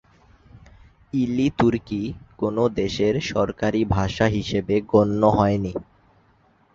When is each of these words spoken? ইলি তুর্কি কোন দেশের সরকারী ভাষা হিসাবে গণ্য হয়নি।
ইলি 1.13 1.47
তুর্কি 1.59 2.01
কোন 2.39 2.55
দেশের 2.75 3.15
সরকারী 3.31 3.81
ভাষা 3.95 4.25
হিসাবে 4.27 4.75
গণ্য 4.91 5.21
হয়নি। 5.37 5.73